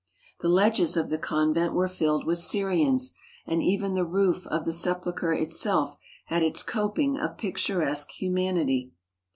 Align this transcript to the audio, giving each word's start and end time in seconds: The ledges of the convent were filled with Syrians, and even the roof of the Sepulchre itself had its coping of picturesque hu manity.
The 0.39 0.49
ledges 0.49 0.97
of 0.97 1.11
the 1.11 1.19
convent 1.19 1.75
were 1.75 1.87
filled 1.87 2.25
with 2.25 2.39
Syrians, 2.39 3.13
and 3.45 3.61
even 3.61 3.93
the 3.93 4.03
roof 4.03 4.47
of 4.47 4.65
the 4.65 4.71
Sepulchre 4.71 5.31
itself 5.33 5.95
had 6.25 6.41
its 6.41 6.63
coping 6.63 7.19
of 7.19 7.37
picturesque 7.37 8.09
hu 8.19 8.31
manity. 8.31 8.93